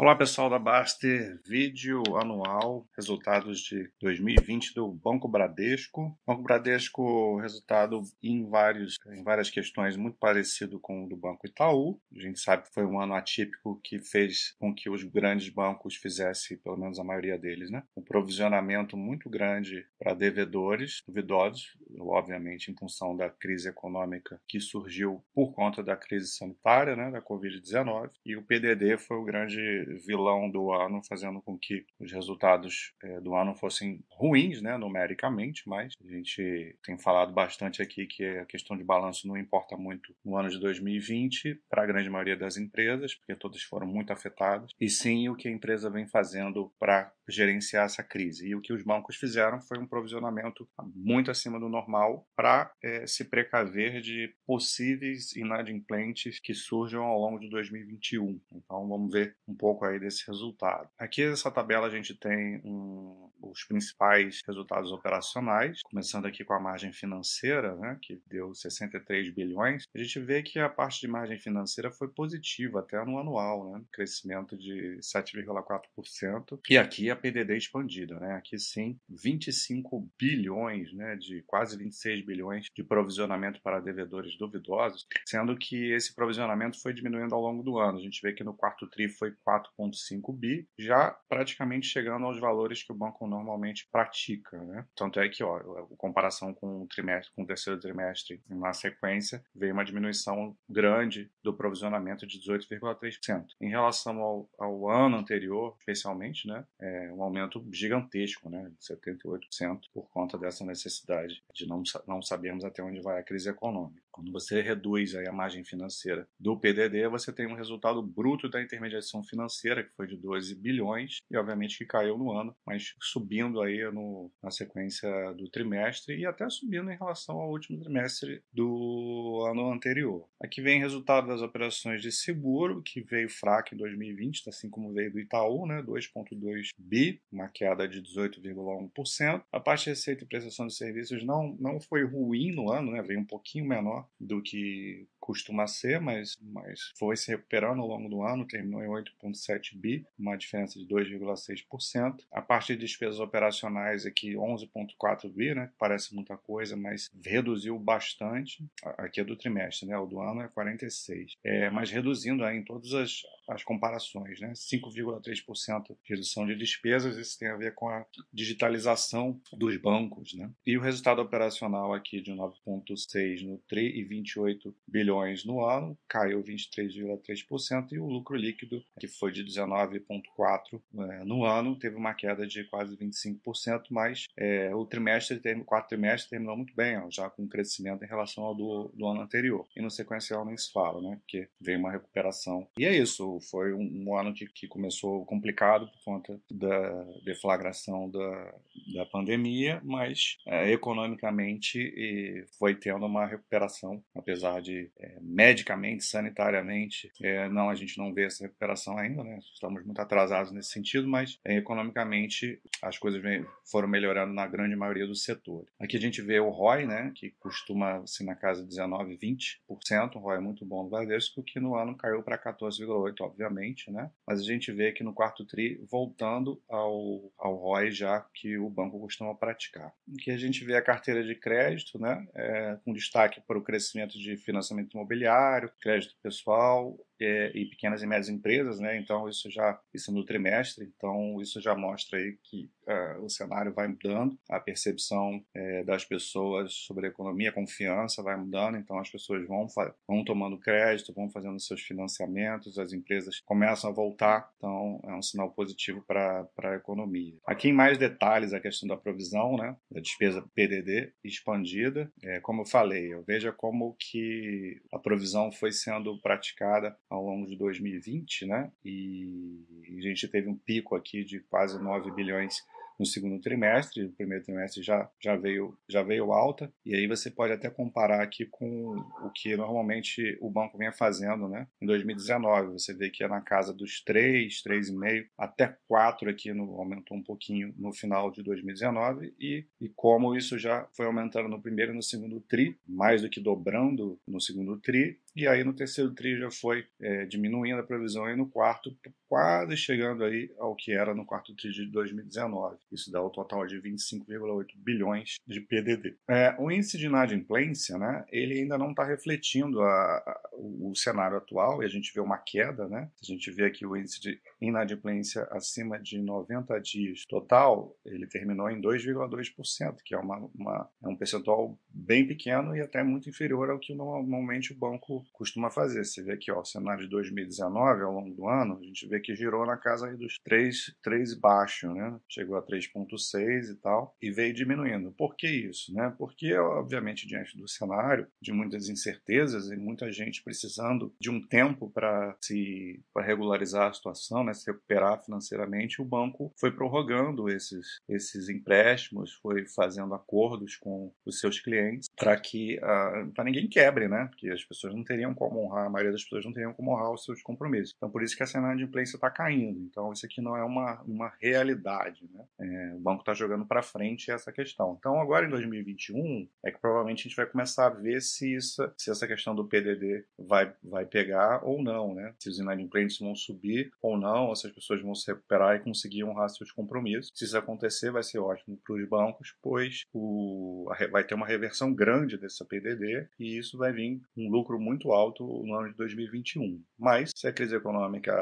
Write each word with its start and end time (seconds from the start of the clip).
Olá 0.00 0.14
pessoal 0.14 0.48
da 0.48 0.60
Baster, 0.60 1.40
vídeo 1.44 2.00
anual, 2.16 2.86
resultados 2.96 3.58
de 3.62 3.90
2020 4.00 4.72
do 4.72 4.92
Banco 4.92 5.26
Bradesco. 5.26 6.16
Banco 6.24 6.40
Bradesco, 6.40 7.36
resultado 7.40 8.00
em, 8.22 8.48
vários, 8.48 8.94
em 9.08 9.24
várias 9.24 9.50
questões 9.50 9.96
muito 9.96 10.16
parecido 10.16 10.78
com 10.78 11.04
o 11.04 11.08
do 11.08 11.16
Banco 11.16 11.48
Itaú. 11.48 12.00
A 12.14 12.20
gente 12.20 12.38
sabe 12.38 12.62
que 12.62 12.72
foi 12.72 12.86
um 12.86 13.00
ano 13.00 13.12
atípico 13.12 13.80
que 13.82 13.98
fez 13.98 14.54
com 14.60 14.72
que 14.72 14.88
os 14.88 15.02
grandes 15.02 15.48
bancos 15.48 15.96
fizessem, 15.96 16.56
pelo 16.58 16.76
menos 16.76 17.00
a 17.00 17.04
maioria 17.04 17.36
deles, 17.36 17.68
né, 17.68 17.82
um 17.96 18.02
provisionamento 18.02 18.96
muito 18.96 19.28
grande 19.28 19.84
para 19.98 20.14
devedores 20.14 21.02
duvidosos, 21.08 21.76
obviamente 21.98 22.70
em 22.70 22.76
função 22.76 23.16
da 23.16 23.30
crise 23.30 23.68
econômica 23.68 24.40
que 24.46 24.60
surgiu 24.60 25.22
por 25.34 25.52
conta 25.52 25.82
da 25.82 25.96
crise 25.96 26.28
sanitária, 26.28 26.96
né, 26.96 27.10
da 27.10 27.22
Covid-19, 27.22 28.10
e 28.24 28.36
o 28.36 28.42
PDD 28.42 28.98
foi 28.98 29.16
o 29.16 29.24
grande 29.24 29.58
vilão 30.06 30.50
do 30.50 30.72
ano, 30.72 31.00
fazendo 31.08 31.40
com 31.40 31.58
que 31.58 31.84
os 31.98 32.12
resultados 32.12 32.92
é, 33.02 33.20
do 33.20 33.34
ano 33.34 33.54
fossem 33.54 34.04
ruins, 34.10 34.60
né, 34.60 34.76
numericamente, 34.76 35.68
mas 35.68 35.94
a 36.04 36.10
gente 36.10 36.76
tem 36.82 36.98
falado 36.98 37.32
bastante 37.32 37.82
aqui 37.82 38.06
que 38.06 38.24
a 38.24 38.44
questão 38.44 38.76
de 38.76 38.84
balanço 38.84 39.26
não 39.26 39.36
importa 39.36 39.76
muito 39.76 40.14
no 40.24 40.36
ano 40.36 40.48
de 40.48 40.58
2020 40.58 41.60
para 41.68 41.82
a 41.82 41.86
grande 41.86 42.10
maioria 42.10 42.36
das 42.36 42.56
empresas, 42.56 43.14
porque 43.14 43.34
todas 43.34 43.62
foram 43.62 43.86
muito 43.86 44.12
afetadas, 44.12 44.72
e 44.80 44.88
sim 44.88 45.28
o 45.28 45.36
que 45.36 45.48
a 45.48 45.52
empresa 45.52 45.90
vem 45.90 46.06
fazendo 46.06 46.72
para 46.78 47.12
gerenciar 47.28 47.86
essa 47.86 48.02
crise. 48.02 48.48
E 48.48 48.54
o 48.54 48.60
que 48.60 48.72
os 48.72 48.82
bancos 48.82 49.16
fizeram 49.16 49.60
foi 49.60 49.78
um 49.78 49.86
provisionamento 49.86 50.68
muito 50.94 51.30
acima 51.30 51.58
do 51.58 51.68
normal 51.68 52.26
para 52.34 52.70
é, 52.82 53.06
se 53.06 53.24
precaver 53.24 54.00
de 54.00 54.34
possíveis 54.46 55.34
inadimplentes 55.36 56.40
que 56.40 56.52
surjam 56.52 57.04
ao 57.04 57.20
longo 57.20 57.38
de 57.38 57.48
2021. 57.48 58.40
Então 58.52 58.88
vamos 58.88 59.12
ver 59.12 59.36
um 59.46 59.54
pouco 59.54 59.68
pouco 59.68 59.84
aí 59.84 59.98
desse 60.00 60.26
resultado. 60.26 60.88
Aqui 60.98 61.28
nessa 61.28 61.50
tabela 61.50 61.86
a 61.86 61.90
gente 61.90 62.14
tem 62.14 62.60
um, 62.64 63.30
os 63.40 63.64
principais 63.64 64.40
resultados 64.46 64.90
operacionais, 64.90 65.82
começando 65.82 66.26
aqui 66.26 66.44
com 66.44 66.54
a 66.54 66.60
margem 66.60 66.92
financeira, 66.92 67.76
né, 67.76 67.98
que 68.00 68.20
deu 68.26 68.54
63 68.54 69.32
bilhões. 69.34 69.84
A 69.94 69.98
gente 69.98 70.18
vê 70.18 70.42
que 70.42 70.58
a 70.58 70.68
parte 70.68 71.00
de 71.00 71.08
margem 71.08 71.38
financeira 71.38 71.90
foi 71.90 72.08
positiva 72.08 72.80
até 72.80 73.02
no 73.04 73.18
anual, 73.18 73.70
né, 73.70 73.82
crescimento 73.92 74.56
de 74.56 74.98
7,4%. 75.00 76.58
E 76.68 76.78
aqui 76.78 77.10
a 77.10 77.16
PDD 77.18 77.56
expandida, 77.56 78.18
né, 78.18 78.34
aqui 78.34 78.58
sim 78.58 78.98
25 79.08 80.08
bilhões, 80.18 80.92
né, 80.92 81.16
de 81.16 81.42
quase 81.46 81.76
26 81.76 82.24
bilhões 82.24 82.66
de 82.74 82.82
provisionamento 82.82 83.60
para 83.62 83.80
devedores 83.80 84.36
duvidosos, 84.38 85.06
sendo 85.26 85.56
que 85.56 85.92
esse 85.92 86.14
provisionamento 86.14 86.80
foi 86.80 86.92
diminuindo 86.92 87.34
ao 87.34 87.40
longo 87.40 87.62
do 87.62 87.78
ano. 87.78 87.98
A 87.98 88.02
gente 88.02 88.20
vê 88.22 88.32
que 88.32 88.44
no 88.44 88.54
quarto 88.54 88.88
tri 88.88 89.08
foi 89.08 89.32
4 89.44 89.68
4,5 89.76 90.32
bi, 90.32 90.68
já 90.78 91.16
praticamente 91.28 91.86
chegando 91.86 92.26
aos 92.26 92.38
valores 92.38 92.82
que 92.82 92.92
o 92.92 92.96
banco 92.96 93.26
normalmente 93.26 93.88
pratica. 93.90 94.58
Né? 94.64 94.84
Tanto 94.94 95.20
é 95.20 95.28
que, 95.28 95.42
ó, 95.42 95.56
a 95.56 95.96
comparação 95.96 96.54
com 96.54 96.82
o 96.82 96.86
trimestre, 96.86 97.32
com 97.34 97.42
o 97.42 97.46
terceiro 97.46 97.78
trimestre 97.78 98.42
na 98.48 98.72
sequência, 98.72 99.42
veio 99.54 99.72
uma 99.72 99.84
diminuição 99.84 100.56
grande 100.68 101.30
do 101.42 101.54
provisionamento 101.54 102.26
de 102.26 102.38
18,3%. 102.38 103.46
Em 103.60 103.70
relação 103.70 104.18
ao, 104.20 104.48
ao, 104.58 104.88
ano 104.88 105.16
anterior, 105.16 105.76
especialmente, 105.78 106.46
né, 106.46 106.64
é 106.80 107.07
um 107.12 107.22
aumento 107.22 107.64
gigantesco, 107.72 108.48
né, 108.48 108.70
de 108.78 108.86
78%, 108.86 109.80
por 109.92 110.08
conta 110.10 110.38
dessa 110.38 110.64
necessidade 110.64 111.42
de 111.54 111.66
não, 111.66 111.82
não 112.06 112.22
sabermos 112.22 112.64
até 112.64 112.82
onde 112.82 113.00
vai 113.00 113.18
a 113.18 113.22
crise 113.22 113.48
econômica. 113.48 114.07
Quando 114.18 114.32
você 114.32 114.60
reduz 114.60 115.14
a 115.14 115.32
margem 115.32 115.62
financeira 115.62 116.26
do 116.40 116.58
PDD, 116.58 117.06
você 117.06 117.32
tem 117.32 117.46
um 117.46 117.54
resultado 117.54 118.02
bruto 118.02 118.48
da 118.48 118.60
intermediação 118.60 119.22
financeira, 119.22 119.84
que 119.84 119.94
foi 119.94 120.08
de 120.08 120.16
12 120.16 120.56
bilhões, 120.56 121.18
e 121.30 121.36
obviamente 121.36 121.78
que 121.78 121.86
caiu 121.86 122.18
no 122.18 122.32
ano, 122.32 122.52
mas 122.66 122.96
subindo 123.00 123.62
aí 123.62 123.88
no, 123.92 124.28
na 124.42 124.50
sequência 124.50 125.08
do 125.34 125.48
trimestre 125.48 126.18
e 126.18 126.26
até 126.26 126.50
subindo 126.50 126.90
em 126.90 126.96
relação 126.96 127.36
ao 127.36 127.48
último 127.48 127.78
trimestre 127.78 128.42
do 128.52 129.46
ano 129.48 129.72
anterior. 129.72 130.28
Aqui 130.42 130.60
vem 130.60 130.80
resultado 130.80 131.28
das 131.28 131.40
operações 131.40 132.02
de 132.02 132.10
seguro, 132.10 132.82
que 132.82 133.00
veio 133.00 133.30
fraco 133.30 133.72
em 133.72 133.78
2020, 133.78 134.48
assim 134.48 134.68
como 134.68 134.92
veio 134.92 135.12
do 135.12 135.20
Itaú, 135.20 135.64
né, 135.64 135.80
2,2 135.80 136.70
bi, 136.76 137.22
uma 137.30 137.46
queda 137.46 137.86
de 137.86 138.02
18,1%. 138.02 139.44
A 139.52 139.60
parte 139.60 139.84
de 139.84 139.90
receita 139.90 140.24
e 140.24 140.26
prestação 140.26 140.66
de 140.66 140.74
serviços 140.74 141.24
não, 141.24 141.56
não 141.60 141.80
foi 141.80 142.04
ruim 142.04 142.50
no 142.50 142.72
ano, 142.72 142.90
né, 142.90 143.00
veio 143.00 143.20
um 143.20 143.24
pouquinho 143.24 143.64
menor, 143.64 144.07
do 144.20 144.42
que 144.42 145.06
costuma 145.28 145.66
ser, 145.66 146.00
mas, 146.00 146.38
mas 146.40 146.90
foi 146.98 147.14
se 147.14 147.30
recuperando 147.30 147.82
ao 147.82 147.86
longo 147.86 148.08
do 148.08 148.22
ano, 148.22 148.46
terminou 148.46 148.82
em 148.82 148.88
8,7 148.88 149.76
bi, 149.76 150.06
uma 150.18 150.38
diferença 150.38 150.78
de 150.78 150.86
2,6%. 150.86 152.24
A 152.32 152.40
parte 152.40 152.74
de 152.74 152.80
despesas 152.80 153.20
operacionais 153.20 154.06
aqui, 154.06 154.32
11,4 154.32 155.30
bi, 155.30 155.54
né? 155.54 155.70
Parece 155.78 156.14
muita 156.14 156.34
coisa, 156.38 156.78
mas 156.78 157.10
reduziu 157.22 157.78
bastante. 157.78 158.64
Aqui 158.96 159.20
é 159.20 159.24
do 159.24 159.36
trimestre, 159.36 159.86
né? 159.86 159.98
O 159.98 160.06
do 160.06 160.18
ano 160.18 160.40
é 160.40 160.48
46. 160.48 161.36
É, 161.44 161.68
mas 161.68 161.90
reduzindo 161.90 162.42
aí 162.42 162.56
em 162.56 162.64
todas 162.64 162.94
as, 162.94 163.20
as 163.50 163.62
comparações, 163.62 164.40
né? 164.40 164.54
5,3% 164.54 165.88
de 165.88 165.94
redução 166.04 166.46
de 166.46 166.56
despesas, 166.56 167.18
isso 167.18 167.38
tem 167.38 167.48
a 167.48 167.56
ver 167.56 167.74
com 167.74 167.90
a 167.90 168.06
digitalização 168.32 169.38
dos 169.52 169.76
bancos, 169.76 170.32
né? 170.32 170.50
E 170.66 170.78
o 170.78 170.80
resultado 170.80 171.20
operacional 171.20 171.92
aqui 171.92 172.22
de 172.22 172.32
9,6 172.32 173.42
no 173.42 173.58
TRI 173.68 174.00
e 174.00 174.04
28 174.04 174.74
bilhões 174.86 175.17
bilhões 175.18 175.44
no 175.44 175.64
ano, 175.64 175.98
caiu 176.08 176.42
23,3%, 176.42 177.92
e 177.92 177.98
o 177.98 178.06
lucro 178.06 178.36
líquido, 178.36 178.82
que 178.98 179.08
foi 179.08 179.32
de 179.32 179.44
19,4% 179.44 180.80
é, 181.10 181.24
no 181.24 181.44
ano, 181.44 181.76
teve 181.76 181.96
uma 181.96 182.14
queda 182.14 182.46
de 182.46 182.64
quase 182.64 182.96
25%, 182.96 183.84
mas 183.90 184.26
é, 184.36 184.74
o 184.74 184.84
trimestre, 184.86 185.40
o 185.54 185.64
quarto 185.64 185.88
trimestre 185.88 186.30
terminou 186.30 186.56
muito 186.56 186.74
bem, 186.74 186.98
ó, 186.98 187.08
já 187.10 187.28
com 187.28 187.42
um 187.42 187.48
crescimento 187.48 188.04
em 188.04 188.08
relação 188.08 188.44
ao 188.44 188.54
do, 188.54 188.90
do, 188.94 189.06
ano 189.06 189.20
anterior. 189.20 189.66
E 189.76 189.82
no 189.82 189.90
sequencial 189.90 190.44
nem 190.44 190.56
se 190.56 190.72
fala, 190.72 191.00
né? 191.00 191.16
Porque 191.16 191.48
veio 191.60 191.78
uma 191.78 191.90
recuperação. 191.90 192.66
E 192.78 192.84
é 192.84 192.96
isso, 192.96 193.38
foi 193.50 193.72
um, 193.72 194.04
um 194.06 194.16
ano 194.16 194.32
que, 194.32 194.46
que, 194.46 194.68
começou 194.68 195.24
complicado 195.24 195.88
por 195.88 196.04
conta 196.04 196.40
da 196.50 197.04
deflagração 197.24 198.10
da, 198.10 198.54
da 198.94 199.06
pandemia, 199.06 199.80
mas 199.84 200.36
é, 200.46 200.70
economicamente 200.70 202.46
foi 202.58 202.74
tendo 202.74 203.06
uma 203.06 203.26
recuperação, 203.26 204.02
apesar 204.14 204.60
de 204.60 204.90
medicamente, 205.20 206.04
sanitariamente, 206.04 207.10
é, 207.22 207.48
não, 207.48 207.70
a 207.70 207.74
gente 207.74 207.98
não 207.98 208.12
vê 208.12 208.24
essa 208.24 208.44
recuperação 208.44 208.98
ainda, 208.98 209.22
né? 209.22 209.38
Estamos 209.52 209.84
muito 209.84 210.00
atrasados 210.00 210.52
nesse 210.52 210.70
sentido, 210.70 211.08
mas 211.08 211.38
é, 211.44 211.56
economicamente 211.56 212.60
as 212.82 212.98
coisas 212.98 213.20
vem, 213.20 213.44
foram 213.70 213.88
melhorando 213.88 214.32
na 214.32 214.46
grande 214.46 214.76
maioria 214.76 215.06
dos 215.06 215.24
setores. 215.24 215.68
Aqui 215.80 215.96
a 215.96 216.00
gente 216.00 216.20
vê 216.22 216.40
o 216.40 216.50
ROI, 216.50 216.86
né? 216.86 217.12
Que 217.14 217.30
costuma 217.38 218.06
ser 218.06 218.24
na 218.24 218.34
casa 218.34 218.62
de 218.62 218.68
19, 218.68 219.16
20%, 219.16 220.16
o 220.16 220.18
ROI 220.18 220.40
muito 220.40 220.64
bom 220.64 220.84
no 220.84 220.90
Bradesco, 220.90 221.42
que 221.42 221.60
no 221.60 221.74
ano 221.74 221.96
caiu 221.96 222.22
para 222.22 222.38
14,8%, 222.38 223.20
obviamente, 223.20 223.90
né? 223.90 224.10
Mas 224.26 224.40
a 224.40 224.44
gente 224.44 224.72
vê 224.72 224.92
que 224.92 225.04
no 225.04 225.12
quarto 225.12 225.44
TRI 225.44 225.80
voltando 225.90 226.60
ao, 226.68 227.32
ao 227.38 227.54
ROI 227.56 227.90
já 227.90 228.20
que 228.34 228.58
o 228.58 228.68
banco 228.68 228.98
costuma 229.00 229.34
praticar. 229.34 229.92
Aqui 230.18 230.30
a 230.30 230.36
gente 230.36 230.64
vê 230.64 230.76
a 230.76 230.82
carteira 230.82 231.24
de 231.24 231.34
crédito, 231.34 231.98
né? 231.98 232.26
É, 232.34 232.78
com 232.84 232.92
destaque 232.92 233.40
para 233.40 233.58
o 233.58 233.62
crescimento 233.62 234.18
de 234.18 234.36
financiamento 234.36 234.96
imobiliário, 234.98 235.72
crédito 235.80 236.14
pessoal, 236.22 236.98
é, 237.20 237.50
e 237.54 237.66
pequenas 237.66 238.02
e 238.02 238.06
médias 238.06 238.28
empresas, 238.28 238.78
né? 238.78 238.96
Então 238.98 239.28
isso 239.28 239.50
já 239.50 239.80
isso 239.92 240.12
no 240.12 240.24
trimestre, 240.24 240.84
então 240.84 241.40
isso 241.40 241.60
já 241.60 241.74
mostra 241.74 242.18
aí 242.18 242.36
que 242.42 242.70
uh, 242.88 243.22
o 243.24 243.28
cenário 243.28 243.72
vai 243.72 243.86
mudando, 243.86 244.38
a 244.48 244.58
percepção 244.58 245.44
é, 245.54 245.84
das 245.84 246.04
pessoas 246.04 246.72
sobre 246.72 247.06
a 247.06 247.10
economia, 247.10 247.50
a 247.50 247.52
confiança 247.52 248.22
vai 248.22 248.36
mudando, 248.36 248.76
então 248.76 248.98
as 248.98 249.10
pessoas 249.10 249.46
vão 249.46 249.66
vão 250.06 250.24
tomando 250.24 250.58
crédito, 250.58 251.12
vão 251.12 251.30
fazendo 251.30 251.60
seus 251.60 251.82
financiamentos, 251.82 252.78
as 252.78 252.92
empresas 252.92 253.40
começam 253.40 253.90
a 253.90 253.92
voltar, 253.92 254.50
então 254.56 255.00
é 255.04 255.14
um 255.14 255.22
sinal 255.22 255.50
positivo 255.50 256.02
para 256.06 256.48
a 256.62 256.74
economia. 256.74 257.36
Aqui 257.46 257.68
em 257.68 257.72
mais 257.72 257.98
detalhes 257.98 258.52
a 258.52 258.60
questão 258.60 258.88
da 258.88 258.96
provisão, 258.96 259.56
né? 259.56 259.76
Da 259.90 260.00
despesa 260.00 260.44
PDD 260.54 261.12
expandida, 261.22 262.10
é, 262.22 262.40
como 262.40 262.62
eu 262.62 262.66
falei, 262.66 263.12
eu 263.12 263.22
veja 263.22 263.52
como 263.52 263.94
que 263.98 264.80
a 264.92 264.98
provisão 264.98 265.52
foi 265.52 265.72
sendo 265.72 266.18
praticada 266.20 266.96
ao 267.10 267.24
longo 267.24 267.46
de 267.46 267.56
2020, 267.56 268.46
né? 268.46 268.70
E 268.84 269.64
a 269.98 270.00
gente 270.00 270.28
teve 270.28 270.48
um 270.48 270.56
pico 270.56 270.94
aqui 270.94 271.24
de 271.24 271.40
quase 271.40 271.82
9 271.82 272.10
bilhões 272.12 272.62
no 272.98 273.06
segundo 273.06 273.40
trimestre, 273.40 274.04
o 274.04 274.12
primeiro 274.12 274.44
trimestre 274.44 274.82
já, 274.82 275.08
já, 275.20 275.36
veio, 275.36 275.78
já 275.88 276.02
veio 276.02 276.32
alta, 276.32 276.72
e 276.84 276.94
aí 276.94 277.06
você 277.06 277.30
pode 277.30 277.52
até 277.52 277.70
comparar 277.70 278.22
aqui 278.22 278.44
com 278.46 278.96
o 279.22 279.30
que 279.30 279.56
normalmente 279.56 280.36
o 280.40 280.50
banco 280.50 280.76
vinha 280.76 280.92
fazendo 280.92 281.48
né? 281.48 281.66
em 281.80 281.86
2019. 281.86 282.72
Você 282.72 282.92
vê 282.94 283.08
que 283.10 283.22
é 283.22 283.28
na 283.28 283.40
casa 283.40 283.72
dos 283.72 284.02
3, 284.02 284.62
3,5, 284.62 285.26
até 285.36 285.76
4 285.86 286.28
aqui, 286.28 286.52
no, 286.52 286.78
aumentou 286.80 287.16
um 287.16 287.22
pouquinho 287.22 287.72
no 287.76 287.92
final 287.92 288.30
de 288.30 288.42
2019, 288.42 289.34
e, 289.38 289.64
e 289.80 289.88
como 289.90 290.34
isso 290.34 290.58
já 290.58 290.88
foi 290.92 291.06
aumentando 291.06 291.48
no 291.48 291.60
primeiro 291.60 291.92
e 291.92 291.96
no 291.96 292.02
segundo 292.02 292.40
TRI, 292.40 292.76
mais 292.86 293.22
do 293.22 293.30
que 293.30 293.40
dobrando 293.40 294.18
no 294.26 294.40
segundo 294.40 294.76
TRI, 294.78 295.18
e 295.38 295.46
aí 295.46 295.62
no 295.62 295.72
terceiro 295.72 296.12
TRI 296.12 296.36
já 296.36 296.50
foi 296.50 296.84
é, 297.00 297.24
diminuindo 297.24 297.78
a 297.78 297.84
previsão 297.84 298.28
e 298.28 298.34
no 298.34 298.48
quarto 298.48 298.90
quase 299.28 299.76
chegando 299.76 300.24
aí 300.24 300.50
ao 300.58 300.74
que 300.74 300.92
era 300.92 301.14
no 301.14 301.24
quarto 301.24 301.54
TRI 301.54 301.70
de 301.70 301.86
2019. 301.86 302.76
Isso 302.90 303.12
dá 303.12 303.22
o 303.22 303.28
um 303.28 303.30
total 303.30 303.64
de 303.64 303.80
25,8 303.80 304.66
bilhões 304.76 305.36
de 305.46 305.60
PDD. 305.60 306.16
É, 306.28 306.56
o 306.58 306.72
índice 306.72 306.98
de 306.98 307.06
inadimplência, 307.06 307.96
né, 307.98 308.24
ele 308.32 308.58
ainda 308.58 308.76
não 308.76 308.90
está 308.90 309.04
refletindo 309.04 309.80
a, 309.80 309.86
a, 309.86 310.40
o, 310.54 310.92
cenário 310.96 311.36
atual 311.36 311.82
e 311.82 311.86
a 311.86 311.88
gente 311.88 312.12
vê 312.12 312.20
uma 312.20 312.38
queda, 312.38 312.88
né? 312.88 313.08
A 313.22 313.24
gente 313.24 313.48
vê 313.52 313.66
aqui 313.66 313.86
o 313.86 313.96
índice 313.96 314.20
de 314.20 314.40
inadimplência 314.60 315.46
acima 315.52 316.00
de 316.00 316.18
90 316.18 316.80
dias 316.80 317.24
total, 317.26 317.96
ele 318.04 318.26
terminou 318.26 318.68
em 318.68 318.80
2,2%, 318.80 319.98
que 320.04 320.14
é, 320.14 320.18
uma, 320.18 320.50
uma, 320.52 320.90
é 321.04 321.08
um 321.08 321.16
percentual 321.16 321.78
bem 321.88 322.26
pequeno 322.26 322.74
e 322.74 322.80
até 322.80 323.04
muito 323.04 323.28
inferior 323.28 323.70
ao 323.70 323.78
que 323.78 323.94
normalmente 323.94 324.72
o 324.72 324.76
banco 324.76 325.24
costuma 325.32 325.70
fazer. 325.70 326.04
Você 326.04 326.22
vê 326.22 326.32
aqui, 326.32 326.50
ó, 326.50 326.60
o 326.60 326.64
cenário 326.64 327.04
de 327.04 327.10
2019, 327.10 328.02
ao 328.02 328.12
longo 328.12 328.34
do 328.34 328.48
ano, 328.48 328.78
a 328.80 328.84
gente 328.84 329.06
vê 329.06 329.20
que 329.20 329.34
girou 329.34 329.66
na 329.66 329.76
casa 329.76 330.14
dos 330.16 330.38
3, 330.44 330.94
3 331.02 331.34
baixo, 331.34 331.92
né? 331.92 332.18
Chegou 332.28 332.56
a 332.56 332.62
3,6 332.62 333.70
e 333.70 333.74
tal, 333.76 334.16
e 334.20 334.30
veio 334.30 334.54
diminuindo. 334.54 335.12
Por 335.12 335.36
que 335.36 335.48
isso? 335.48 335.92
Né? 335.94 336.12
Porque, 336.18 336.54
obviamente, 336.54 337.26
diante 337.26 337.56
do 337.56 337.68
cenário 337.68 338.26
de 338.40 338.52
muitas 338.52 338.88
incertezas 338.88 339.70
e 339.70 339.76
muita 339.76 340.10
gente 340.12 340.42
precisando 340.42 341.12
de 341.20 341.30
um 341.30 341.40
tempo 341.40 341.90
para 341.90 342.36
se 342.40 343.00
pra 343.12 343.24
regularizar 343.24 343.88
a 343.88 343.92
situação, 343.92 344.44
né? 344.44 344.54
se 344.54 344.66
recuperar 344.66 345.22
financeiramente, 345.24 346.00
o 346.00 346.04
banco 346.04 346.52
foi 346.58 346.70
prorrogando 346.70 347.48
esses, 347.48 347.98
esses 348.08 348.48
empréstimos, 348.48 349.32
foi 349.34 349.66
fazendo 349.66 350.14
acordos 350.14 350.76
com 350.76 351.12
os 351.24 351.40
seus 351.40 351.60
clientes 351.60 352.08
para 352.16 352.38
que 352.38 352.76
uh, 352.78 352.84
ah, 352.84 353.28
para 353.34 353.44
ninguém 353.44 353.68
quebre, 353.68 354.08
né? 354.08 354.26
Porque 354.26 354.48
as 354.50 354.64
pessoas 354.64 354.94
não 354.94 355.04
teriam 355.08 355.34
como 355.34 355.64
honrar, 355.64 355.86
a 355.86 355.90
maioria 355.90 356.12
das 356.12 356.22
pessoas 356.22 356.44
não 356.44 356.52
teriam 356.52 356.72
como 356.72 356.92
honrar 356.92 357.12
os 357.12 357.24
seus 357.24 357.42
compromissos. 357.42 357.94
Então, 357.96 358.10
por 358.10 358.22
isso 358.22 358.36
que 358.36 358.42
a 358.42 358.46
cena 358.46 358.68
de 358.68 358.74
inadimplência 358.74 359.16
está 359.16 359.30
caindo. 359.30 359.80
Então, 359.80 360.12
isso 360.12 360.26
aqui 360.26 360.40
não 360.40 360.56
é 360.56 360.62
uma, 360.62 361.00
uma 361.02 361.32
realidade. 361.40 362.28
Né? 362.32 362.44
É, 362.60 362.94
o 362.94 363.00
banco 363.00 363.20
está 363.20 363.32
jogando 363.34 363.66
para 363.66 363.82
frente 363.82 364.30
essa 364.30 364.52
questão. 364.52 364.96
Então, 364.98 365.20
agora 365.20 365.46
em 365.46 365.50
2021, 365.50 366.48
é 366.64 366.70
que 366.70 366.80
provavelmente 366.80 367.20
a 367.20 367.22
gente 367.28 367.36
vai 367.36 367.46
começar 367.46 367.86
a 367.86 367.90
ver 367.90 368.20
se, 368.20 368.54
isso, 368.54 368.90
se 368.96 369.10
essa 369.10 369.26
questão 369.26 369.54
do 369.54 369.66
PDD 369.66 370.24
vai, 370.38 370.72
vai 370.82 371.06
pegar 371.06 371.64
ou 371.64 371.82
não. 371.82 372.14
Né? 372.14 372.34
Se 372.38 372.48
os 372.48 372.58
inadimplentes 372.58 373.18
vão 373.18 373.34
subir 373.34 373.90
ou 374.02 374.18
não, 374.18 374.48
ou 374.48 374.56
se 374.56 374.66
as 374.66 374.72
pessoas 374.72 375.02
vão 375.02 375.14
se 375.14 375.26
recuperar 375.30 375.76
e 375.76 375.80
conseguir 375.80 376.24
honrar 376.24 376.48
seus 376.50 376.70
compromissos. 376.70 377.30
Se 377.34 377.44
isso 377.44 377.56
acontecer, 377.56 378.10
vai 378.10 378.22
ser 378.22 378.38
ótimo 378.38 378.78
para 378.84 378.94
os 378.94 379.08
bancos, 379.08 379.54
pois 379.62 380.02
o, 380.12 380.90
vai 381.10 381.24
ter 381.24 381.34
uma 381.34 381.46
reversão 381.46 381.92
grande 381.92 382.36
dessa 382.36 382.64
PDD 382.64 383.28
e 383.38 383.58
isso 383.58 383.78
vai 383.78 383.92
vir 383.92 384.20
um 384.36 384.48
lucro 384.50 384.78
muito 384.78 384.97
alto 385.12 385.44
no 385.64 385.74
ano 385.74 385.90
de 385.90 385.96
2021. 385.96 386.82
Mas, 386.98 387.30
se 387.34 387.46
a 387.46 387.52
crise 387.52 387.74
econômica 387.74 388.32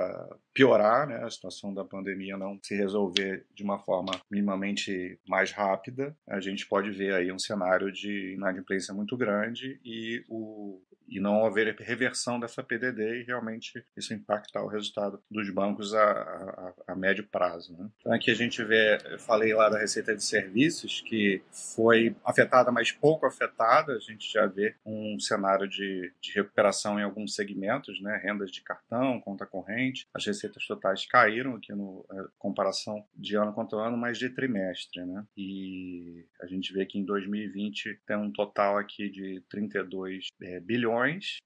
piorar, 0.54 1.06
né, 1.06 1.22
a 1.22 1.30
situação 1.30 1.72
da 1.74 1.84
pandemia 1.84 2.36
não 2.36 2.58
se 2.62 2.74
resolver 2.74 3.44
de 3.54 3.62
uma 3.62 3.78
forma 3.78 4.12
minimamente 4.30 5.18
mais 5.28 5.52
rápida, 5.52 6.16
a 6.26 6.40
gente 6.40 6.66
pode 6.66 6.90
ver 6.90 7.14
aí 7.14 7.30
um 7.30 7.38
cenário 7.38 7.92
de 7.92 8.34
inadimplência 8.34 8.94
muito 8.94 9.16
grande 9.16 9.80
e 9.84 10.24
o 10.28 10.80
e 11.08 11.20
não 11.20 11.44
haver 11.44 11.74
reversão 11.78 12.38
dessa 12.38 12.62
PDD 12.62 13.20
e 13.20 13.24
realmente 13.24 13.84
isso 13.96 14.14
impactar 14.14 14.62
o 14.62 14.68
resultado 14.68 15.22
dos 15.30 15.48
bancos 15.50 15.94
a, 15.94 16.02
a, 16.02 16.72
a 16.88 16.96
médio 16.96 17.26
prazo. 17.26 17.76
Né? 17.76 17.88
Então 18.00 18.12
aqui 18.12 18.30
a 18.30 18.34
gente 18.34 18.62
vê, 18.64 18.98
eu 19.10 19.18
falei 19.18 19.54
lá 19.54 19.68
da 19.68 19.78
receita 19.78 20.14
de 20.14 20.22
serviços 20.22 21.00
que 21.00 21.42
foi 21.50 22.14
afetada, 22.24 22.72
mas 22.72 22.92
pouco 22.92 23.26
afetada, 23.26 23.94
a 23.94 24.00
gente 24.00 24.32
já 24.32 24.46
vê 24.46 24.74
um 24.84 25.18
cenário 25.18 25.68
de, 25.68 26.12
de 26.20 26.32
recuperação 26.32 26.98
em 26.98 27.02
alguns 27.02 27.34
segmentos, 27.34 28.00
né? 28.00 28.20
rendas 28.22 28.50
de 28.50 28.62
cartão, 28.62 29.20
conta 29.20 29.46
corrente, 29.46 30.06
as 30.14 30.24
receitas 30.26 30.66
totais 30.66 31.06
caíram 31.06 31.54
aqui 31.56 31.72
no 31.72 32.04
é, 32.12 32.24
comparação 32.38 33.04
de 33.14 33.36
ano 33.36 33.52
contra 33.52 33.78
ano, 33.78 33.96
mas 33.96 34.18
de 34.18 34.30
trimestre, 34.30 35.04
né? 35.04 35.24
E 35.36 36.24
a 36.40 36.46
gente 36.46 36.72
vê 36.72 36.84
que 36.86 36.98
em 36.98 37.04
2020 37.04 38.00
tem 38.06 38.16
um 38.16 38.32
total 38.32 38.78
aqui 38.78 39.08
de 39.10 39.42
32 39.48 40.28
é, 40.42 40.60
bilhões 40.60 40.95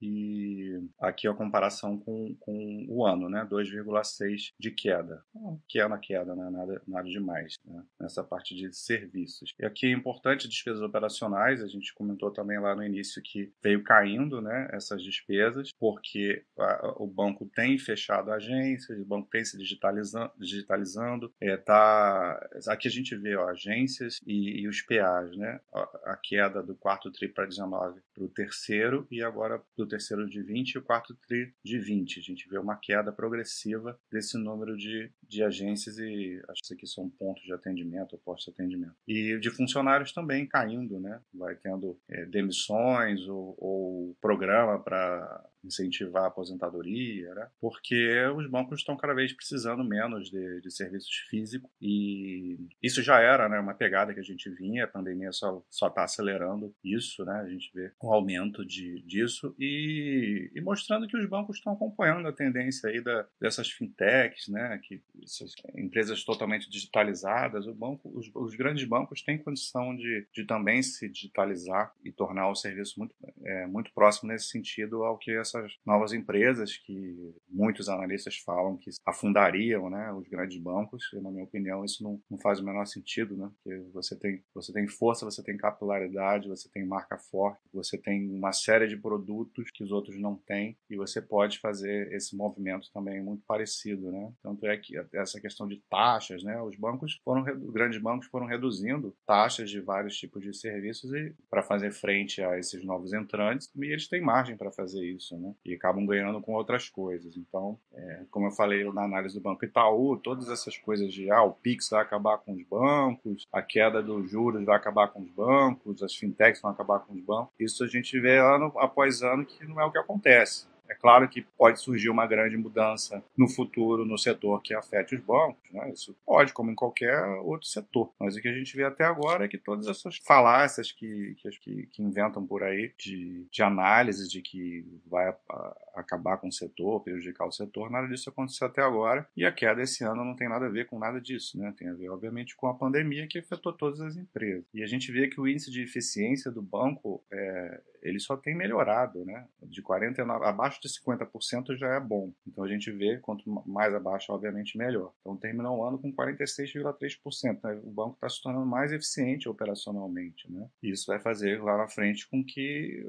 e 0.01 0.81
aqui 1.01 1.27
a 1.27 1.35
comparação 1.35 1.99
com, 1.99 2.35
com 2.39 2.87
o 2.89 3.05
ano, 3.05 3.29
né? 3.29 3.47
2,6 3.51 4.53
de 4.59 4.71
queda. 4.71 5.23
Pequena 5.67 5.99
queda, 5.99 6.35
né? 6.35 6.51
Nada, 6.51 6.83
nada 6.87 7.09
demais, 7.09 7.55
né? 7.65 7.83
Nessa 8.01 8.23
parte 8.23 8.55
de 8.55 8.73
serviços. 8.75 9.55
E 9.59 9.65
aqui 9.65 9.87
é 9.87 9.93
importante 9.93 10.49
despesas 10.49 10.83
operacionais, 10.83 11.63
a 11.63 11.67
gente 11.67 11.95
comentou 11.95 12.31
também 12.31 12.59
lá 12.59 12.75
no 12.75 12.85
início 12.85 13.23
que 13.23 13.53
veio 13.63 13.83
caindo, 13.83 14.41
né? 14.41 14.69
Essas 14.73 15.03
despesas, 15.03 15.71
porque 15.79 16.45
a, 16.59 16.95
o 16.99 17.07
banco 17.07 17.51
tem 17.55 17.79
fechado 17.79 18.31
agências, 18.31 18.51
agências, 18.51 18.99
o 18.99 19.05
banco 19.05 19.29
tem 19.31 19.45
se 19.45 19.57
digitalizando, 19.57 20.31
digitalizando 20.39 21.33
é, 21.41 21.57
tá, 21.57 22.49
aqui 22.69 22.89
a 22.89 22.91
gente 22.91 23.15
vê 23.17 23.37
ó, 23.37 23.49
agências 23.49 24.21
e, 24.27 24.63
e, 24.63 24.69
os 24.69 24.83
PAs, 24.83 25.37
né? 25.37 25.61
A, 25.73 26.13
a, 26.13 26.17
queda 26.17 26.63
do 26.63 26.75
quarto 26.75 27.11
TRI 27.11 27.29
para 27.29 27.47
19 27.47 28.01
para 28.15 28.25
o 28.25 28.29
terceiro 28.29 29.07
e 29.11 29.23
agora 29.23 29.40
do 29.77 29.87
terceiro 29.87 30.29
de 30.29 30.43
20 30.43 30.73
e 30.73 30.79
o 30.79 30.83
quarto 30.83 31.15
TRI 31.27 31.53
de 31.65 31.79
20. 31.79 32.19
A 32.19 32.23
gente 32.23 32.49
vê 32.49 32.59
uma 32.59 32.77
queda 32.77 33.13
progressiva 33.13 33.99
desse 34.11 34.39
número 34.39 34.77
de, 34.77 35.11
de 35.23 35.43
agências 35.43 35.99
e 35.99 36.41
acho 36.49 36.61
que 36.61 36.65
isso 36.65 36.75
aqui 36.75 36.87
são 36.87 37.09
pontos 37.09 37.43
de 37.43 37.53
atendimento 37.53 38.19
postos 38.25 38.53
de 38.55 38.63
atendimento. 38.63 38.95
E 39.07 39.39
de 39.39 39.51
funcionários 39.51 40.13
também 40.13 40.47
caindo, 40.47 41.01
né? 41.01 41.21
Vai 41.33 41.57
tendo 41.57 41.99
é, 42.09 42.25
demissões 42.27 43.27
ou, 43.29 43.55
ou 43.59 44.17
programa 44.21 44.79
para 44.79 45.50
incentivar 45.65 46.25
a 46.25 46.27
aposentadoria, 46.29 47.35
né? 47.35 47.49
porque 47.61 48.25
os 48.37 48.49
bancos 48.49 48.81
estão 48.81 48.97
cada 48.97 49.15
vez 49.15 49.33
precisando 49.33 49.85
menos 49.85 50.31
de, 50.31 50.61
de 50.61 50.71
serviços 50.71 51.15
físicos 51.29 51.71
e 51.81 52.59
isso 52.83 53.03
já 53.03 53.21
era 53.21 53.49
né, 53.49 53.59
uma 53.59 53.75
pegada 53.75 54.15
que 54.15 54.21
a 54.21 54.25
gente 54.25 54.49
vinha, 54.51 54.85
a 54.85 54.89
pandemia 54.89 55.31
só 55.33 55.63
está 55.71 56.05
acelerando 56.05 56.75
isso, 56.83 57.25
né? 57.25 57.41
a 57.41 57.49
gente 57.49 57.71
vê 57.75 57.93
um 58.03 58.13
aumento 58.13 58.65
de, 58.65 59.03
disso 59.03 59.55
e, 59.59 60.51
e 60.55 60.61
mostrando 60.61 61.07
que 61.07 61.17
os 61.17 61.27
bancos 61.29 61.57
estão 61.57 61.73
acompanhando 61.73 62.29
a 62.29 62.33
tendência 62.33 62.89
aí 62.89 63.01
da, 63.01 63.27
dessas 63.41 63.71
fintechs, 63.71 64.49
né? 64.49 64.81
que 64.83 65.03
essas 65.23 65.53
empresas 65.77 66.25
totalmente 66.25 66.71
digitalizadas, 66.71 67.67
o 67.67 67.75
banco, 67.75 68.11
os, 68.15 68.31
os 68.35 68.55
grandes 68.55 68.85
bancos 68.85 69.23
têm 69.23 69.39
condição 69.39 69.95
de, 69.97 70.27
de 70.33 70.45
também 70.45 70.83
se 70.83 71.09
digitalizar 71.09 71.93
e 72.05 72.13
tornar 72.13 72.49
o 72.49 72.55
serviço 72.55 72.99
muito, 72.99 73.15
é, 73.45 73.67
muito 73.67 73.93
próximo 73.93 74.31
nesse 74.31 74.47
sentido 74.47 75.05
ao 75.05 75.19
que 75.19 75.33
essas 75.51 75.73
novas 75.85 76.13
empresas 76.13 76.77
que 76.77 77.35
muitos 77.49 77.89
analistas 77.89 78.37
falam 78.39 78.77
que 78.77 78.91
afundariam 79.05 79.91
né, 79.91 80.13
os 80.13 80.27
grandes 80.29 80.59
bancos. 80.59 81.11
E, 81.13 81.21
na 81.21 81.31
minha 81.31 81.45
opinião, 81.45 81.85
isso 81.85 82.03
não, 82.03 82.21
não 82.31 82.39
faz 82.39 82.61
o 82.61 82.65
menor 82.65 82.87
sentido, 82.87 83.37
né? 83.37 83.51
Porque 83.63 83.79
você 83.93 84.17
tem, 84.17 84.43
você 84.55 84.73
tem 84.73 84.87
força, 84.89 85.25
você 85.25 85.43
tem 85.43 85.57
capilaridade, 85.57 86.49
você 86.49 86.69
tem 86.71 86.85
marca 86.87 87.19
forte, 87.19 87.61
você 87.73 87.99
tem 87.99 88.31
uma 88.31 88.53
série 88.53 88.87
de 88.87 88.97
produtos 88.97 89.71
que 89.73 89.83
os 89.83 89.91
outros 89.91 90.19
não 90.19 90.37
têm 90.37 90.77
e 90.89 90.97
você 90.97 91.21
pode 91.21 91.59
fazer 91.59 92.13
esse 92.13 92.37
movimento 92.37 92.91
também 92.93 93.23
muito 93.23 93.43
parecido, 93.47 94.11
né? 94.11 94.33
Tanto 94.43 94.67
é 94.67 94.77
que 94.77 94.95
essa 95.13 95.41
questão 95.41 95.67
de 95.67 95.83
taxas, 95.91 96.43
né? 96.43 96.61
Os 96.63 96.77
bancos 96.77 97.21
foram, 97.25 97.45
grandes 97.73 98.01
bancos 98.01 98.27
foram 98.29 98.47
reduzindo 98.47 99.15
taxas 99.27 99.71
de 99.71 99.81
vários 99.81 100.17
tipos 100.17 100.43
de 100.43 100.57
serviços 100.57 101.13
e 101.13 101.35
para 101.49 101.63
fazer 101.63 101.93
frente 101.93 102.43
a 102.43 102.59
esses 102.59 102.85
novos 102.85 103.13
entrantes 103.13 103.71
e 103.77 103.85
eles 103.87 104.09
têm 104.09 104.21
margem 104.21 104.57
para 104.57 104.71
fazer 104.71 105.05
isso, 105.05 105.37
né? 105.41 105.55
E 105.65 105.75
acabam 105.75 106.07
ganhando 106.07 106.41
com 106.41 106.53
outras 106.53 106.89
coisas. 106.89 107.37
Então, 107.37 107.79
é, 107.93 108.25
como 108.31 108.47
eu 108.47 108.51
falei 108.51 108.85
na 108.93 109.05
análise 109.05 109.35
do 109.35 109.41
Banco 109.41 109.65
Itaú, 109.65 110.17
todas 110.17 110.49
essas 110.49 110.77
coisas 110.77 111.13
de 111.13 111.31
ah, 111.31 111.43
o 111.43 111.53
Pix 111.53 111.89
vai 111.91 112.03
acabar 112.03 112.39
com 112.39 112.53
os 112.53 112.63
bancos, 112.65 113.47
a 113.53 113.63
queda 113.63 114.03
dos 114.03 114.31
juros 114.31 114.65
vai 114.65 114.77
acabar 114.77 115.09
com 115.09 115.21
os 115.21 115.31
bancos, 115.31 116.03
as 116.03 116.15
fintechs 116.15 116.61
vão 116.61 116.71
acabar 116.71 117.01
com 117.01 117.15
os 117.15 117.21
bancos. 117.21 117.53
Isso 117.59 117.83
a 117.83 117.87
gente 117.87 118.19
vê 118.21 118.39
ano 118.39 118.73
após 118.77 119.23
ano 119.23 119.45
que 119.45 119.67
não 119.67 119.81
é 119.81 119.85
o 119.85 119.91
que 119.91 119.99
acontece. 119.99 120.70
É 120.91 120.95
claro 120.95 121.29
que 121.29 121.43
pode 121.57 121.81
surgir 121.81 122.11
uma 122.11 122.27
grande 122.27 122.57
mudança 122.57 123.23
no 123.39 123.49
futuro 123.49 124.05
no 124.05 124.19
setor 124.19 124.61
que 124.61 124.75
afete 124.75 125.15
os 125.15 125.21
bancos, 125.21 125.63
né? 125.71 125.89
isso 125.93 126.17
pode, 126.27 126.53
como 126.53 126.73
em 126.73 126.75
qualquer 126.75 127.25
outro 127.45 127.69
setor. 127.69 128.13
Mas 128.19 128.35
o 128.35 128.41
que 128.41 128.49
a 128.49 128.53
gente 128.53 128.77
vê 128.77 128.83
até 128.83 129.05
agora 129.05 129.45
é 129.45 129.49
que 129.49 129.57
todas 129.57 129.87
essas 129.87 130.17
falácias 130.17 130.91
que, 130.91 131.37
que, 131.61 131.87
que 131.87 132.03
inventam 132.03 132.45
por 132.45 132.65
aí 132.65 132.93
de, 132.99 133.47
de 133.51 133.63
análise 133.63 134.29
de 134.29 134.43
que 134.43 134.85
vai 135.07 135.29
a, 135.29 135.37
a, 135.49 135.77
acabar 135.95 136.39
com 136.39 136.49
o 136.49 136.53
setor, 136.53 137.01
prejudicar 137.05 137.47
o 137.47 137.53
setor, 137.53 137.89
nada 137.89 138.09
disso 138.09 138.29
aconteceu 138.29 138.67
até 138.67 138.83
agora. 138.83 139.29
E 139.37 139.45
a 139.45 139.53
queda 139.53 139.83
esse 139.83 140.03
ano 140.03 140.25
não 140.25 140.35
tem 140.35 140.49
nada 140.49 140.67
a 140.67 140.71
ver 140.71 140.87
com 140.87 140.99
nada 140.99 141.21
disso, 141.21 141.57
né? 141.57 141.73
tem 141.77 141.89
a 141.89 141.95
ver, 141.95 142.09
obviamente, 142.09 142.57
com 142.57 142.67
a 142.67 142.75
pandemia 142.75 143.29
que 143.29 143.39
afetou 143.39 143.73
todas 143.73 144.01
as 144.01 144.17
empresas. 144.17 144.65
E 144.75 144.83
a 144.83 144.87
gente 144.87 145.13
vê 145.13 145.29
que 145.29 145.41
o 145.41 145.47
índice 145.47 145.71
de 145.71 145.83
eficiência 145.83 146.51
do 146.51 146.61
banco 146.61 147.23
é, 147.31 147.81
ele 148.03 148.19
só 148.19 148.37
tem 148.37 148.57
melhorado, 148.57 149.25
né? 149.25 149.47
De 149.63 149.83
49, 149.83 150.45
abaixo 150.45 150.81
de 150.81 150.89
50% 150.89 151.77
já 151.77 151.95
é 151.95 152.01
bom. 152.01 152.33
Então 152.47 152.65
a 152.65 152.69
gente 152.69 152.91
vê 152.91 153.19
quanto 153.19 153.49
mais 153.67 153.95
abaixo, 153.95 154.33
obviamente, 154.33 154.79
melhor. 154.79 155.13
Então 155.21 155.37
terminou 155.37 155.79
o 155.79 155.85
ano 155.85 155.99
com 155.99 156.13
46,3%. 156.13 157.61
Né? 157.63 157.81
O 157.83 157.91
banco 157.91 158.15
está 158.15 158.29
se 158.29 158.43
tornando 158.43 158.67
mais 158.67 158.93
eficiente 158.93 159.49
operacionalmente. 159.49 160.51
Né? 160.51 160.67
E 160.83 160.91
isso 160.91 161.07
vai 161.07 161.21
fazer 161.21 161.63
lá 161.63 161.77
na 161.77 161.89
frente 161.89 162.29
com 162.29 162.45
que 162.45 163.05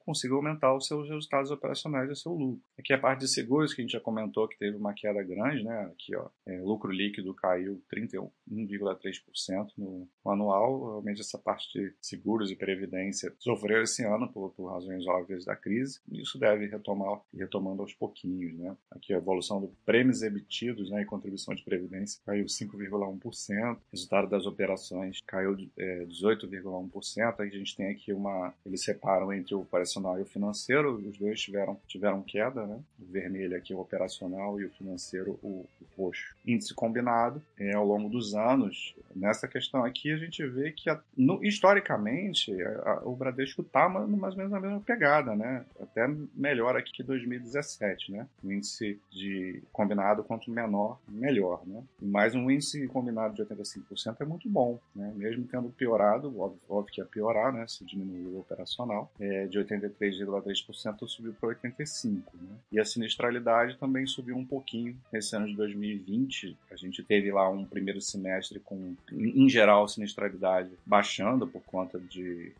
consiga 0.00 0.34
aumentar 0.34 0.74
os 0.74 0.86
seus 0.86 1.08
resultados 1.08 1.50
operacionais 1.50 2.08
e 2.08 2.12
o 2.12 2.16
seu 2.16 2.32
lucro. 2.32 2.62
Aqui 2.78 2.92
a 2.92 2.98
parte 2.98 3.20
de 3.20 3.28
seguros 3.28 3.74
que 3.74 3.80
a 3.80 3.84
gente 3.84 3.92
já 3.92 4.00
comentou 4.00 4.48
que 4.48 4.58
teve 4.58 4.76
uma 4.76 4.94
queda 4.94 5.22
grande, 5.22 5.64
né? 5.64 5.90
Aqui, 5.92 6.16
ó, 6.16 6.28
é, 6.46 6.60
lucro 6.60 6.90
líquido 6.90 7.34
caiu 7.34 7.82
31,3% 7.94 9.68
no 9.76 10.08
anual. 10.26 10.84
Realmente 10.90 11.20
essa 11.20 11.38
parte 11.38 11.68
de 11.72 11.94
seguros 12.00 12.50
e 12.50 12.56
previdência 12.56 13.34
sofreu 13.38 13.82
esse 13.82 14.04
ano 14.04 14.31
por, 14.32 14.50
por 14.50 14.70
razões 14.70 15.06
óbvias 15.06 15.44
da 15.44 15.54
crise. 15.54 16.00
E 16.10 16.22
isso 16.22 16.38
deve 16.38 16.66
retomar 16.66 17.20
retomando 17.34 17.82
aos 17.82 17.92
pouquinhos, 17.92 18.54
né? 18.58 18.76
Aqui 18.90 19.12
a 19.12 19.18
evolução 19.18 19.60
do 19.60 19.68
prêmios 19.84 20.22
emitidos, 20.22 20.90
né, 20.90 21.02
e 21.02 21.04
contribuição 21.04 21.54
de 21.54 21.62
previdência 21.62 22.20
caiu 22.24 22.46
5,1%. 22.46 23.78
Resultado 23.92 24.28
das 24.28 24.46
operações 24.46 25.20
caiu 25.26 25.56
é, 25.76 26.04
18,1%. 26.06 27.40
A 27.40 27.46
gente 27.46 27.76
tem 27.76 27.90
aqui 27.90 28.12
uma 28.12 28.52
eles 28.64 28.82
separam 28.82 29.32
entre 29.32 29.54
o 29.54 29.60
operacional 29.60 30.18
e 30.18 30.22
o 30.22 30.26
financeiro. 30.26 30.96
Os 30.96 31.18
dois 31.18 31.40
tiveram 31.40 31.78
tiveram 31.86 32.22
queda, 32.22 32.66
né? 32.66 32.80
O 33.00 33.12
vermelho 33.12 33.56
aqui 33.56 33.72
é 33.72 33.76
o 33.76 33.80
operacional 33.80 34.60
e 34.60 34.64
o 34.64 34.70
financeiro 34.70 35.38
o, 35.42 35.66
o 35.80 36.02
roxo. 36.02 36.34
Índice 36.46 36.74
combinado 36.74 37.42
é, 37.58 37.74
ao 37.74 37.86
longo 37.86 38.08
dos 38.08 38.34
anos. 38.34 38.94
Nessa 39.14 39.46
questão 39.48 39.84
aqui 39.84 40.12
a 40.12 40.16
gente 40.16 40.44
vê 40.46 40.72
que 40.72 40.88
a, 40.88 41.00
no, 41.16 41.44
historicamente 41.44 42.52
a, 42.62 43.02
o 43.04 43.14
Bradesco 43.14 43.62
está 43.62 43.88
mais 43.88 44.32
ou 44.32 44.36
menos 44.36 44.52
na 44.52 44.60
mesma 44.60 44.80
pegada, 44.80 45.34
né? 45.34 45.64
Até 45.92 46.08
melhor 46.34 46.74
aqui 46.74 46.90
que 46.90 47.02
2017, 47.02 48.12
né? 48.12 48.26
O 48.42 48.50
índice 48.50 48.98
de 49.10 49.62
combinado 49.72 50.24
quanto 50.24 50.50
menor, 50.50 50.98
melhor, 51.06 51.62
né? 51.66 51.82
Mas 52.00 52.34
um 52.34 52.50
índice 52.50 52.88
combinado 52.88 53.34
de 53.34 53.42
85% 53.44 54.16
é 54.20 54.24
muito 54.24 54.48
bom, 54.48 54.80
né? 54.96 55.12
Mesmo 55.14 55.46
tendo 55.46 55.68
piorado, 55.68 56.28
óbvio, 56.40 56.60
óbvio 56.68 56.94
que 56.94 57.00
ia 57.00 57.06
piorar, 57.06 57.52
né? 57.52 57.66
Se 57.68 57.84
diminuiu 57.84 58.36
o 58.36 58.40
operacional, 58.40 59.12
é, 59.20 59.46
de 59.46 59.58
83,3% 59.58 61.06
subiu 61.06 61.34
para 61.38 61.50
85%, 61.50 62.22
né? 62.40 62.56
E 62.72 62.80
a 62.80 62.84
sinistralidade 62.84 63.76
também 63.76 64.06
subiu 64.06 64.36
um 64.36 64.46
pouquinho 64.46 64.96
nesse 65.12 65.36
ano 65.36 65.46
de 65.46 65.56
2020. 65.56 66.56
A 66.70 66.76
gente 66.76 67.02
teve 67.02 67.30
lá 67.30 67.50
um 67.50 67.66
primeiro 67.66 68.00
semestre 68.00 68.60
com, 68.60 68.94
em 69.12 69.48
geral, 69.48 69.86
sinistralidade 69.86 70.70
baixando 70.86 71.46
por 71.46 71.62
conta 71.62 72.00
de 72.00 72.52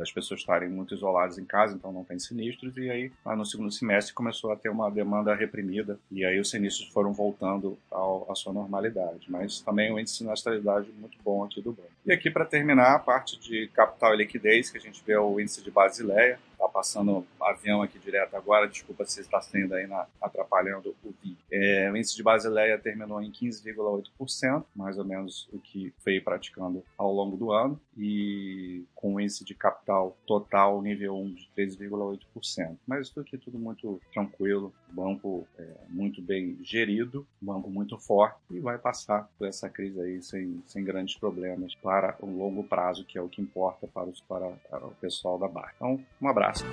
das 0.00 0.10
pessoas 0.10 0.40
estarem 0.40 0.68
muito 0.68 0.94
isoladas 0.94 1.36
em 1.36 1.44
casa, 1.44 1.74
então 1.74 1.92
não 1.92 2.04
tem 2.04 2.18
sinistros, 2.18 2.74
e 2.78 2.90
aí 2.90 3.12
no 3.36 3.44
segundo 3.44 3.70
semestre 3.70 4.14
começou 4.14 4.50
a 4.50 4.56
ter 4.56 4.70
uma 4.70 4.90
demanda 4.90 5.34
reprimida, 5.34 5.98
e 6.10 6.24
aí 6.24 6.40
os 6.40 6.48
sinistros 6.48 6.88
foram 6.88 7.12
voltando 7.12 7.78
ao, 7.90 8.26
à 8.32 8.34
sua 8.34 8.52
normalidade. 8.52 9.26
Mas 9.28 9.60
também 9.60 9.92
o 9.92 9.98
índice 9.98 10.14
de 10.14 10.24
sinistralidade 10.24 10.90
muito 10.98 11.18
bom 11.22 11.44
aqui 11.44 11.60
do 11.60 11.72
banco. 11.72 11.90
E 12.06 12.12
aqui, 12.12 12.30
para 12.30 12.46
terminar, 12.46 12.94
a 12.94 12.98
parte 12.98 13.38
de 13.38 13.68
capital 13.68 14.14
e 14.14 14.16
liquidez, 14.16 14.70
que 14.70 14.78
a 14.78 14.80
gente 14.80 15.02
vê 15.06 15.16
o 15.16 15.38
índice 15.38 15.62
de 15.62 15.70
Basileia, 15.70 16.38
Tá 16.60 16.68
passando 16.68 17.26
avião 17.40 17.80
aqui 17.80 17.98
direto 17.98 18.36
agora, 18.36 18.68
desculpa 18.68 19.06
se 19.06 19.22
está 19.22 19.40
sendo 19.40 19.74
aí 19.74 19.86
na, 19.86 20.06
atrapalhando 20.20 20.94
o 21.02 21.10
vídeo. 21.22 21.38
É, 21.50 21.90
o 21.90 21.96
índice 21.96 22.14
de 22.14 22.22
Basileia 22.22 22.78
terminou 22.78 23.22
em 23.22 23.32
15,8%, 23.32 24.66
mais 24.76 24.98
ou 24.98 25.04
menos 25.06 25.48
o 25.54 25.58
que 25.58 25.90
foi 26.04 26.20
praticando 26.20 26.84
ao 26.98 27.10
longo 27.14 27.34
do 27.38 27.50
ano, 27.50 27.80
e 27.96 28.84
com 28.94 29.14
o 29.14 29.20
índice 29.20 29.42
de 29.42 29.54
capital 29.54 30.14
total 30.26 30.82
nível 30.82 31.16
1 31.16 31.34
de 31.34 31.50
3,8%. 31.56 32.76
Mas 32.86 33.08
isso 33.08 33.20
aqui 33.20 33.36
é 33.36 33.38
tudo 33.38 33.58
muito 33.58 33.98
tranquilo, 34.12 34.70
banco 34.88 35.46
é, 35.58 35.66
muito 35.88 36.20
bem 36.20 36.58
gerido, 36.62 37.26
banco 37.40 37.70
muito 37.70 37.96
forte, 37.96 38.38
e 38.50 38.60
vai 38.60 38.76
passar 38.76 39.30
por 39.38 39.48
essa 39.48 39.68
crise 39.70 39.98
aí 39.98 40.22
sem, 40.22 40.62
sem 40.66 40.84
grandes 40.84 41.16
problemas 41.16 41.74
para 41.76 42.16
o 42.20 42.26
longo 42.26 42.62
prazo, 42.64 43.04
que 43.04 43.16
é 43.16 43.22
o 43.22 43.28
que 43.28 43.40
importa 43.40 43.86
para, 43.86 44.08
os, 44.08 44.20
para 44.20 44.46
o 44.46 44.94
pessoal 45.00 45.38
da 45.38 45.48
barra. 45.48 45.72
Então, 45.76 46.04
um 46.20 46.28
abraço. 46.28 46.49
Abraço. 46.50 46.64